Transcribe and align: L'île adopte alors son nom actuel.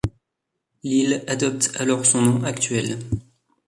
L'île 0.81 1.23
adopte 1.27 1.73
alors 1.75 2.07
son 2.07 2.23
nom 2.23 2.43
actuel. 2.43 2.97